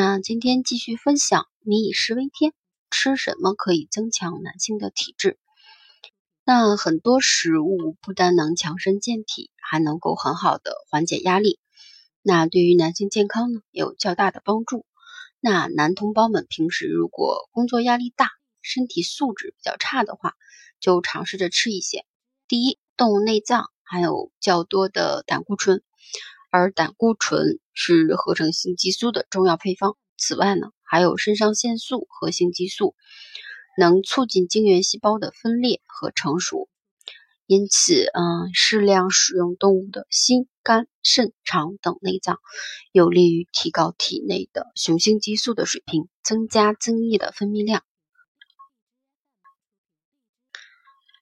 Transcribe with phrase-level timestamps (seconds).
[0.00, 2.52] 那今天继续分享“民以食为天”，
[2.88, 5.40] 吃什么可以增强男性的体质？
[6.44, 11.58] 那很多食物不但能强身健体，还能够很好的缓解压力。
[12.22, 14.86] 那对于男性健康呢，也有较大的帮助。
[15.40, 18.30] 那男同胞们平时如果工作压力大，
[18.62, 20.34] 身体素质比较差的话，
[20.78, 22.04] 就尝试着吃一些。
[22.46, 25.82] 第一，动物内脏含有较多的胆固醇。
[26.50, 29.96] 而胆固醇是合成性激素的重要配方。
[30.16, 32.94] 此外呢，还有肾上腺素和性激素，
[33.78, 36.68] 能促进精原细胞的分裂和成熟。
[37.46, 42.40] 因此，嗯，适量使用动物的心、肝、肾、肠等内脏，
[42.92, 47.84] 有利于提高体内的雄性激素的水平，增加增益的分泌量，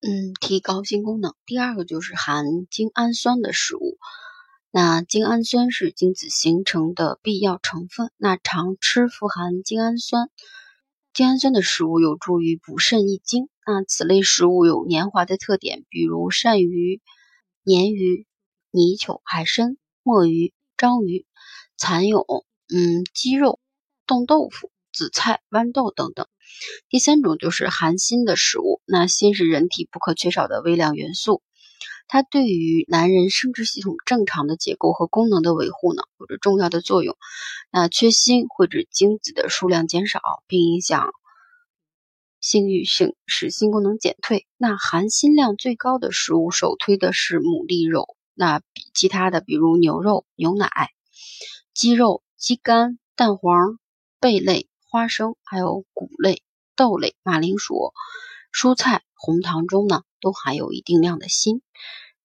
[0.00, 1.34] 嗯，提高性功能。
[1.44, 3.98] 第二个就是含精氨酸的食物。
[4.76, 8.10] 那精氨酸是精子形成的必要成分。
[8.16, 10.30] 那常吃富含精氨酸、
[11.12, 13.48] 精氨酸的食物有助于补肾益精。
[13.64, 17.00] 那此类食物有黏滑的特点，比如鳝鱼、
[17.64, 18.26] 鲶鱼、
[18.72, 21.24] 泥鳅、海参、墨鱼、章鱼、
[21.76, 23.60] 蚕蛹、嗯鸡肉、
[24.08, 26.26] 冻豆腐、紫菜、豌豆等等。
[26.88, 28.82] 第三种就是含锌的食物。
[28.86, 31.42] 那锌是人体不可缺少的微量元素。
[32.06, 37.16] 它对于男人生殖系统正常的结构和功能的维护呢，有着重要的作用。
[37.70, 41.10] 那缺锌会使精子的数量减少，并影响
[42.40, 44.46] 性欲性，使性功能减退。
[44.56, 48.16] 那含锌量最高的食物，首推的是牡蛎肉。
[48.34, 48.60] 那
[48.92, 50.68] 其他的，比如牛肉、牛奶、
[51.72, 53.78] 鸡肉、鸡肝、蛋黄、
[54.20, 56.42] 贝类、花生，还有谷类、
[56.76, 57.92] 豆类、马铃薯、
[58.52, 60.02] 蔬菜、红糖中呢。
[60.20, 61.60] 都含有一定量的锌。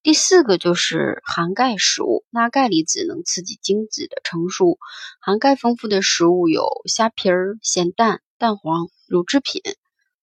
[0.02, 4.80] 第四个就是含钙食物，那钙离子能刺激精子的成熟。
[5.20, 9.62] 含钙丰富的食物有虾皮儿、咸蛋、蛋黄、乳制品、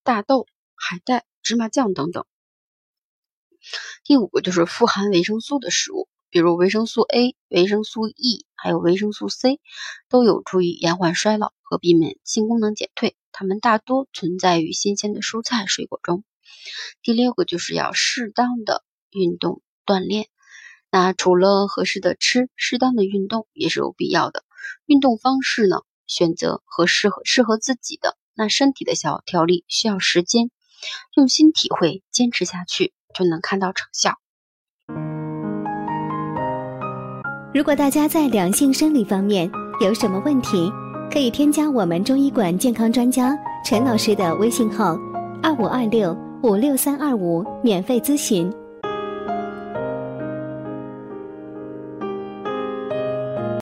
[0.02, 2.24] 大豆、海带、芝麻酱等等。
[4.02, 9.60] 第五个就是富含维生素的食物，比如维生素 A、维生素 E，还有维生素 C，
[10.08, 13.14] 都有助于延缓衰老和避免性功能减退。
[13.30, 16.24] 它们大多存在于新鲜的蔬菜水果中。
[17.02, 20.26] 第六个就是要适当的运动锻炼，
[20.90, 24.42] 那除了合适的吃，适当的运动也是有必要的。
[24.86, 28.16] 运动方式呢，选择和适合适合自己的。
[28.34, 30.50] 那身体的小调理需要时间，
[31.16, 34.14] 用心体会，坚持下去就能看到成效。
[37.54, 40.70] 如果大家在两性生理方面有什么问题，
[41.10, 44.98] 可以添加我们中医馆健康专家陈老师的微信号：
[45.42, 46.14] 二五二六。
[46.42, 48.52] 五六三二五，免费咨询。